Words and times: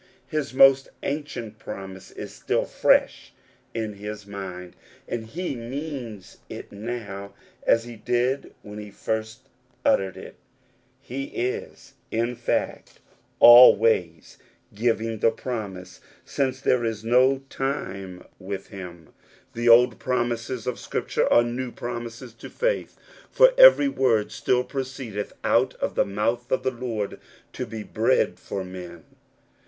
His 0.25 0.51
most 0.51 0.89
ancient 1.03 1.59
promise 1.59 2.09
is 2.09 2.33
still 2.33 2.65
fresh 2.65 3.33
in 3.71 3.93
his 3.93 4.25
mind, 4.25 4.75
and 5.07 5.27
he 5.27 5.55
means 5.55 6.37
it 6.49 6.71
now 6.71 7.35
as 7.67 7.83
he 7.83 7.97
did 7.97 8.55
when 8.63 8.79
he 8.79 8.89
first 8.89 9.41
uttered 9.85 10.17
it. 10.17 10.37
He 11.01 11.25
is, 11.25 11.93
in 12.09 12.35
fact, 12.35 12.93
The 13.39 13.45
Rule 13.45 13.75
Without 13.77 13.91
Exception, 13.91 14.03
83 14.07 14.11
always 14.17 14.37
giving 14.73 15.19
the 15.19 15.29
promise, 15.29 16.01
since 16.25 16.61
there 16.61 16.83
is 16.83 17.05
no 17.05 17.43
time 17.47 18.23
with 18.39 18.69
him. 18.69 19.09
The 19.53 19.69
old 19.69 19.99
promises 19.99 20.65
of 20.65 20.79
Scripture 20.79 21.31
are 21.31 21.43
new 21.43 21.71
promises 21.71 22.33
to 22.33 22.49
faith; 22.49 22.97
for 23.29 23.53
every 23.55 23.87
word 23.87 24.31
still 24.31 24.63
proceedeth 24.63 25.31
out 25.43 25.75
of 25.75 25.93
the 25.93 26.05
mouth 26.05 26.51
of 26.51 26.63
the 26.63 26.71
Lord 26.71 27.19
to 27.53 27.67
be 27.67 27.83
bread 27.83 28.39
for 28.39 28.63
men. 28.63 29.03